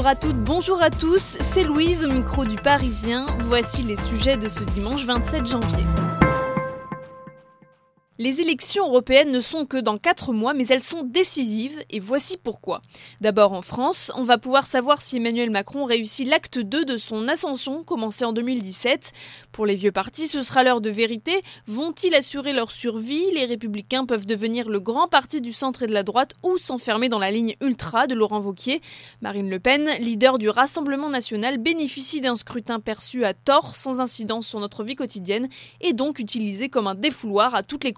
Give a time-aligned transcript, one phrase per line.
[0.00, 3.26] Bonjour à toutes, bonjour à tous, c'est Louise micro du Parisien.
[3.40, 5.84] Voici les sujets de ce dimanche 27 janvier.
[8.22, 12.36] Les élections européennes ne sont que dans 4 mois, mais elles sont décisives, et voici
[12.36, 12.82] pourquoi.
[13.22, 17.28] D'abord en France, on va pouvoir savoir si Emmanuel Macron réussit l'acte 2 de son
[17.28, 19.14] ascension, commencé en 2017.
[19.52, 21.40] Pour les vieux partis, ce sera l'heure de vérité.
[21.66, 23.24] Vont-ils assurer leur survie?
[23.32, 27.08] Les républicains peuvent devenir le grand parti du centre et de la droite ou s'enfermer
[27.08, 28.82] dans la ligne ultra de Laurent Vauquier.
[29.22, 34.46] Marine Le Pen, leader du Rassemblement national, bénéficie d'un scrutin perçu à tort, sans incidence
[34.46, 35.48] sur notre vie quotidienne,
[35.80, 37.94] et donc utilisé comme un défouloir à toutes les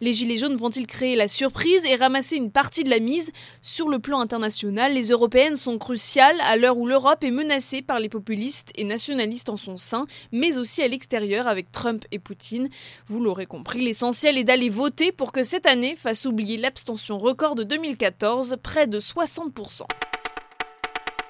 [0.00, 3.32] les Gilets jaunes vont-ils créer la surprise et ramasser une partie de la mise?
[3.62, 8.00] Sur le plan international, les européennes sont cruciales à l'heure où l'Europe est menacée par
[8.00, 12.68] les populistes et nationalistes en son sein, mais aussi à l'extérieur avec Trump et Poutine.
[13.06, 17.54] Vous l'aurez compris, l'essentiel est d'aller voter pour que cette année fasse oublier l'abstention record
[17.54, 19.82] de 2014, près de 60%.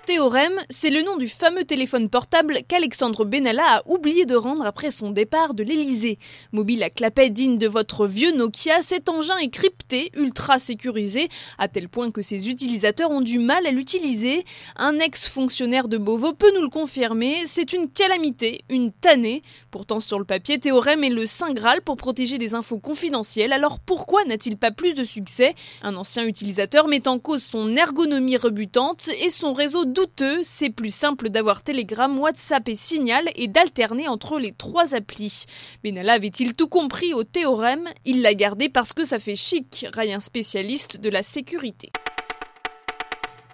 [0.07, 4.91] Théorème, c'est le nom du fameux téléphone portable qu'Alexandre Benalla a oublié de rendre après
[4.91, 6.19] son départ de l'Elysée.
[6.53, 11.69] Mobile à clapet digne de votre vieux Nokia, cet engin est crypté, ultra sécurisé, à
[11.69, 14.45] tel point que ses utilisateurs ont du mal à l'utiliser.
[14.77, 19.43] Un ex-fonctionnaire de Beauvau peut nous le confirmer, c'est une calamité, une tannée.
[19.71, 23.81] Pourtant sur le papier, Théorème est le saint Graal pour protéger des infos confidentielles, alors
[23.81, 25.55] pourquoi n'a-t-il pas plus de succès?
[25.83, 30.95] Un ancien utilisateur met en cause son ergonomie rebutante et son réseau douteux, c'est plus
[30.95, 35.47] simple d'avoir Telegram, WhatsApp et Signal et d'alterner entre les trois applis.
[35.83, 37.89] Benalla avait-il tout compris au théorème?
[38.05, 41.91] Il l'a gardé parce que ça fait chic, raille un spécialiste de la sécurité.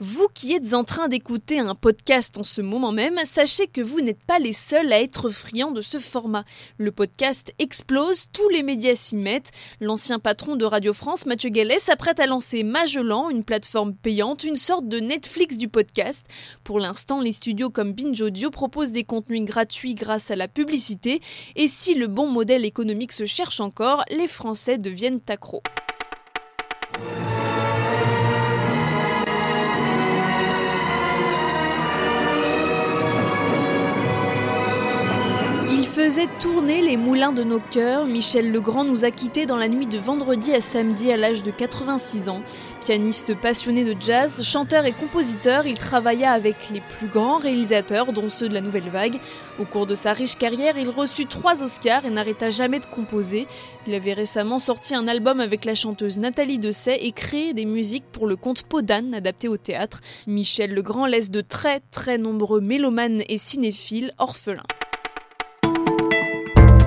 [0.03, 4.00] Vous qui êtes en train d'écouter un podcast en ce moment même, sachez que vous
[4.00, 6.47] n'êtes pas les seuls à être friands de ce format.
[6.78, 9.50] Le podcast explose, tous les médias s'y mettent.
[9.78, 14.56] L'ancien patron de Radio France, Mathieu Gallet, s'apprête à lancer Magellan, une plateforme payante, une
[14.56, 16.27] sorte de Netflix du podcast.
[16.65, 21.21] Pour l'instant, les studios comme Binge Audio proposent des contenus gratuits grâce à la publicité.
[21.56, 25.62] Et si le bon modèle économique se cherche encore, les Français deviennent accros.
[36.05, 39.87] Faisait tourner les moulins de nos cœurs, Michel Legrand nous a quittés dans la nuit
[39.87, 42.41] de vendredi à samedi à l'âge de 86 ans.
[42.81, 48.31] Pianiste passionné de jazz, chanteur et compositeur, il travailla avec les plus grands réalisateurs, dont
[48.31, 49.21] ceux de la Nouvelle Vague.
[49.59, 53.47] Au cours de sa riche carrière, il reçut trois Oscars et n'arrêta jamais de composer.
[53.87, 58.10] Il avait récemment sorti un album avec la chanteuse Nathalie Dessay et créé des musiques
[58.10, 60.00] pour le conte Podane adapté au théâtre.
[60.27, 64.62] Michel Legrand laisse de très très nombreux mélomanes et cinéphiles orphelins.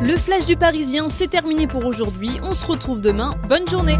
[0.06, 2.32] Le flash du Parisien, c'est terminé pour aujourd'hui.
[2.44, 3.32] On se retrouve demain.
[3.48, 3.98] Bonne journée.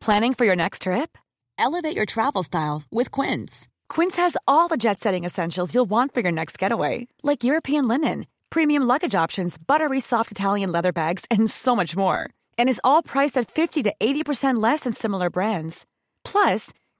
[0.00, 1.16] Planning for your next trip?
[1.60, 3.68] Elevate your travel style with Quince.
[3.88, 8.26] Quince has all the jet-setting essentials you'll want for your next getaway, like European linen,
[8.50, 12.30] premium luggage options, buttery soft Italian leather bags, and so much more.
[12.58, 15.86] And is all priced at 50 to 80% less than similar brands.
[16.24, 16.72] Plus,